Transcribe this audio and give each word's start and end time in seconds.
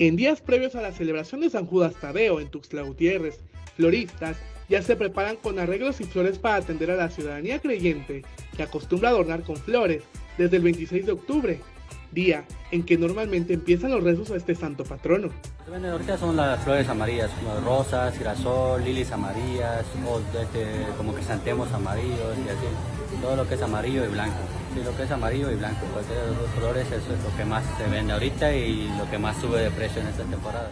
En 0.00 0.14
días 0.14 0.40
previos 0.40 0.76
a 0.76 0.80
la 0.80 0.92
celebración 0.92 1.40
de 1.40 1.50
San 1.50 1.66
Judas 1.66 1.94
Tadeo 2.00 2.38
en 2.38 2.48
Tuxtla 2.48 2.82
Gutiérrez, 2.82 3.40
floristas 3.76 4.36
ya 4.68 4.80
se 4.80 4.94
preparan 4.94 5.34
con 5.34 5.58
arreglos 5.58 6.00
y 6.00 6.04
flores 6.04 6.38
para 6.38 6.56
atender 6.56 6.92
a 6.92 6.96
la 6.96 7.10
ciudadanía 7.10 7.58
creyente 7.58 8.24
que 8.56 8.62
acostumbra 8.62 9.08
adornar 9.08 9.42
con 9.42 9.56
flores 9.56 10.04
desde 10.36 10.58
el 10.58 10.62
26 10.62 11.04
de 11.04 11.12
octubre, 11.12 11.60
día 12.12 12.44
en 12.70 12.84
que 12.84 12.96
normalmente 12.96 13.54
empiezan 13.54 13.90
los 13.90 14.04
rezos 14.04 14.30
a 14.30 14.36
este 14.36 14.54
santo 14.54 14.84
patrono. 14.84 15.30
Son 16.20 16.36
las 16.36 16.62
flores 16.62 16.88
amarillas, 16.88 17.32
como 17.32 17.60
rosas, 17.60 18.16
girasol, 18.16 18.82
amarillas, 19.10 19.84
o 20.06 20.20
este, 20.40 20.64
como 20.96 21.12
amarillos 21.74 22.38
y 22.46 22.48
así. 22.48 22.97
Todo 23.20 23.36
lo 23.36 23.48
que 23.48 23.54
es 23.54 23.62
amarillo 23.62 24.04
y 24.04 24.08
blanco. 24.08 24.36
Sí, 24.74 24.80
lo 24.84 24.96
que 24.96 25.02
es 25.02 25.10
amarillo 25.10 25.50
y 25.50 25.56
blanco. 25.56 25.84
Cualquiera 25.92 26.22
de 26.22 26.28
los 26.28 26.38
dos 26.38 26.50
colores, 26.50 26.86
eso 26.86 27.12
es 27.12 27.24
lo 27.24 27.36
que 27.36 27.44
más 27.44 27.64
se 27.76 27.88
vende 27.90 28.12
ahorita 28.12 28.54
y 28.54 28.88
lo 28.96 29.10
que 29.10 29.18
más 29.18 29.40
sube 29.40 29.60
de 29.60 29.70
precio 29.70 30.00
en 30.00 30.08
esta 30.08 30.22
temporada. 30.22 30.70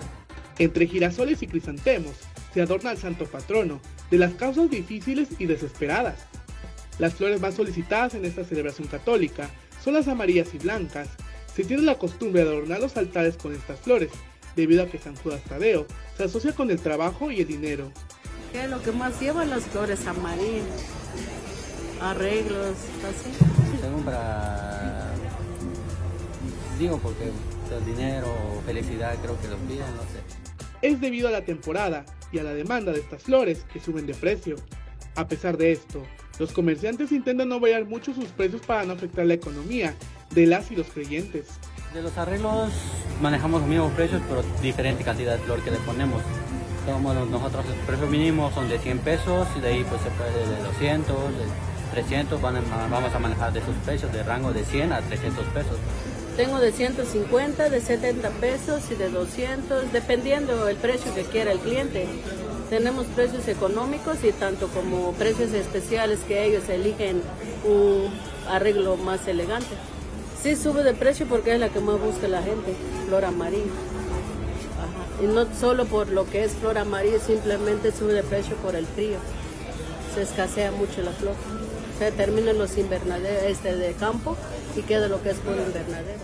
Entre 0.59 0.87
girasoles 0.87 1.43
y 1.43 1.47
crisantemos 1.49 2.15
se 2.55 2.63
adorna 2.63 2.93
el 2.93 2.99
santo 2.99 3.27
patrono 3.27 3.81
de 4.11 4.19
las 4.19 4.35
causas 4.35 4.71
difíciles 4.71 5.29
y 5.39 5.47
desesperadas. 5.47 6.25
Las 6.99 7.15
flores 7.15 7.41
más 7.41 7.55
solicitadas 7.55 8.15
en 8.15 8.25
esta 8.25 8.45
celebración 8.45 8.89
católica 8.89 9.51
son 9.83 9.95
las 9.95 10.09
amarillas 10.09 10.55
y 10.55 10.59
blancas. 10.59 11.09
Se 11.55 11.65
tiene 11.65 11.83
la 11.83 11.99
costumbre 11.99 12.45
de 12.45 12.51
adornar 12.51 12.81
los 12.81 12.97
altares 12.97 13.37
con 13.37 13.55
estas 13.55 13.81
flores, 13.81 14.11
debido 14.55 14.83
a 14.83 14.87
que 14.87 14.99
San 14.99 15.17
Judas 15.17 15.43
Tadeo 15.43 15.87
se 16.17 16.25
asocia 16.25 16.55
con 16.55 16.71
el 16.71 16.81
trabajo 16.81 17.31
y 17.31 17.41
el 17.41 17.49
dinero. 17.49 17.93
¿Qué 18.53 18.65
es 18.65 18.71
lo 18.71 18.81
que 18.83 18.93
más 18.93 19.21
llevan 19.21 19.51
las 19.51 19.65
flores 19.65 20.07
amarillas? 20.07 21.06
Arreglos, 22.01 22.77
así. 23.09 23.31
Según 23.81 24.03
para... 24.05 25.13
Digo 26.79 26.99
porque 26.99 27.31
el 27.75 27.85
dinero 27.87 28.27
o 28.29 28.61
felicidad 28.63 29.15
creo 29.23 29.41
que 29.41 29.49
los 29.49 29.59
piden, 29.61 29.87
no 29.97 30.03
sé. 30.03 30.21
Es 30.83 31.01
debido 31.01 31.29
a 31.29 31.31
la 31.31 31.43
temporada 31.43 32.05
y 32.33 32.39
a 32.39 32.43
la 32.43 32.53
demanda 32.53 32.93
de 32.93 33.01
estas 33.01 33.23
flores 33.23 33.65
que 33.73 33.81
suben 33.81 34.07
de 34.07 34.15
precio. 34.15 34.57
A 35.15 35.27
pesar 35.27 35.57
de 35.57 35.73
esto, 35.73 36.03
los 36.39 36.53
comerciantes 36.53 37.13
intentan 37.13 37.49
no 37.49 37.59
variar 37.59 37.87
mucho 37.87 38.13
sus 38.13 38.27
precios 38.27 38.61
para 38.61 38.85
no 38.85 38.93
afectar 38.93 39.25
la 39.25 39.35
economía 39.35 39.95
de 40.35 40.47
las 40.47 40.71
y 40.71 40.77
los 40.77 40.89
creyentes. 40.89 41.47
De 41.95 42.03
los 42.03 42.17
arreglos 42.19 42.73
manejamos 43.23 43.63
los 43.63 43.71
mismos 43.71 43.93
precios, 43.93 44.21
pero 44.29 44.43
diferente 44.61 45.03
cantidad 45.03 45.39
de 45.39 45.39
flor 45.45 45.63
que 45.63 45.71
le 45.71 45.79
ponemos. 45.79 46.21
Somos 46.85 47.31
nosotros 47.31 47.65
el 47.67 47.87
precio 47.87 48.07
mínimo 48.07 48.53
son 48.53 48.69
de 48.69 48.79
100 48.79 48.99
pesos 48.99 49.49
y 49.57 49.61
de 49.61 49.69
ahí 49.69 49.87
pues 49.89 50.03
se 50.03 50.11
puede 50.11 50.57
de 50.57 50.63
200, 50.63 51.17
de 51.17 51.45
300, 52.01 52.43
van 52.43 52.57
a- 52.57 52.89
vamos 52.91 53.15
a 53.15 53.19
manejar 53.19 53.55
de 53.55 53.61
esos 53.61 53.75
precios 53.87 54.13
de 54.13 54.23
rango 54.23 54.53
de 54.53 54.65
100 54.67 54.93
a 54.93 55.01
300 55.01 55.47
pesos. 55.47 55.79
Tengo 56.37 56.59
de 56.59 56.71
150, 56.71 57.71
de 57.71 57.81
70 57.81 58.29
pesos 58.29 58.83
y 58.91 58.97
de 58.97 59.09
200, 59.09 59.91
dependiendo 59.93 60.69
el 60.69 60.77
precio 60.77 61.15
que 61.15 61.23
quiera 61.23 61.53
el 61.53 61.59
cliente. 61.59 62.07
Tenemos 62.69 63.07
precios 63.07 63.49
económicos 63.49 64.19
y 64.25 64.33
tanto 64.33 64.69
como 64.69 65.13
precios 65.13 65.53
especiales 65.55 66.19
que 66.29 66.45
ellos 66.45 66.69
eligen 66.69 67.23
un 67.65 68.11
arreglo 68.51 68.97
más 68.99 69.27
elegante. 69.27 69.75
Sí 70.43 70.55
sube 70.55 70.83
de 70.83 70.93
precio 70.93 71.25
porque 71.27 71.55
es 71.55 71.61
la 71.61 71.71
que 71.71 71.81
más 71.81 71.99
busca 71.99 72.29
la 72.29 72.43
gente, 72.43 72.75
flor 73.07 73.25
amarilla. 73.25 73.73
Y 75.23 75.27
no 75.29 75.47
solo 75.59 75.87
por 75.87 76.09
lo 76.11 76.27
que 76.29 76.45
es 76.45 76.53
flor 76.53 76.77
amarilla, 76.77 77.19
simplemente 77.21 77.91
sube 77.91 78.13
de 78.13 78.23
precio 78.23 78.55
por 78.57 78.77
el 78.77 78.85
frío. 78.85 79.17
Se 80.15 80.23
escasea 80.23 80.71
mucho 80.73 81.01
la 81.03 81.13
flor. 81.13 81.35
Se 81.99 82.13
terminan 82.13 82.59
los 82.59 82.77
invernaderos 82.77 83.45
este 83.45 83.75
de 83.75 83.93
campo 83.95 84.37
y 84.77 84.83
queda 84.83 85.09
lo 85.09 85.23
que 85.23 85.31
es 85.31 85.39
puro 85.39 85.57
invernadero. 85.65 86.21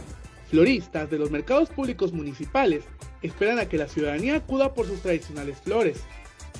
Floristas 0.51 1.09
de 1.09 1.19
los 1.19 1.31
mercados 1.31 1.71
públicos 1.71 2.13
municipales 2.13 2.85
esperan 3.23 3.59
a 3.59 3.67
que 3.67 3.79
la 3.79 3.89
ciudadanía 3.89 4.37
acuda 4.37 4.75
por 4.75 4.87
sus 4.87 5.01
tradicionales 5.01 5.57
flores. 5.59 6.01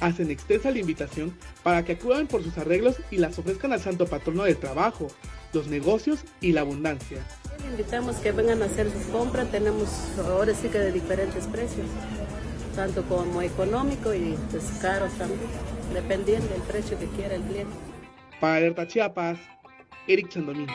Hacen 0.01 0.31
extensa 0.31 0.71
la 0.71 0.79
invitación 0.79 1.37
para 1.63 1.85
que 1.85 1.93
acudan 1.93 2.27
por 2.27 2.43
sus 2.43 2.57
arreglos 2.57 2.97
y 3.11 3.19
las 3.19 3.39
ofrezcan 3.39 3.73
al 3.75 3.81
santo 3.81 4.07
patrono 4.07 4.45
del 4.45 4.57
trabajo, 4.57 5.09
los 5.53 5.67
negocios 5.67 6.21
y 6.41 6.53
la 6.53 6.63
abundancia. 6.63 7.19
Le 7.61 7.71
invitamos 7.73 8.17
que 8.17 8.33
vengan 8.33 8.63
a 8.63 8.65
hacer 8.65 8.91
sus 8.91 9.05
compras. 9.13 9.51
Tenemos 9.51 9.89
ahora 10.27 10.55
sí 10.55 10.69
que 10.69 10.79
de 10.79 10.91
diferentes 10.91 11.47
precios, 11.49 11.87
tanto 12.75 13.03
como 13.03 13.43
económico 13.43 14.15
y 14.15 14.37
pues 14.51 14.65
caros 14.81 15.13
también, 15.19 15.41
dependiendo 15.93 16.49
del 16.49 16.63
precio 16.63 16.99
que 16.99 17.07
quiera 17.09 17.35
el 17.35 17.43
cliente. 17.43 17.77
Para 18.43 18.57
Alerta 18.57 18.85
Chiapas, 18.89 19.39
Eric 20.09 20.29
Chandomín. 20.31 20.67